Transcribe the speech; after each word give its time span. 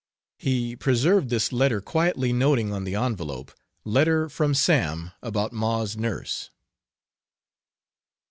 He 0.39 0.75
preserved 0.75 1.29
this 1.29 1.53
letter, 1.53 1.79
quietly 1.79 2.33
noting 2.33 2.73
on 2.73 2.85
the 2.85 2.95
envelope, 2.95 3.51
"Letter 3.85 4.29
from 4.29 4.55
Sam, 4.55 5.11
about 5.21 5.53
ma's 5.53 5.95
nurse." 5.95 6.49